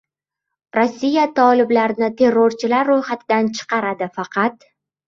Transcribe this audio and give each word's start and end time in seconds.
Rossiya 0.77 1.25
toliblarni 1.41 2.09
terrorchilar 2.23 2.91
ro‘yxatidan 2.95 3.55
chiqaradi, 3.61 4.15
faqat... 4.21 4.69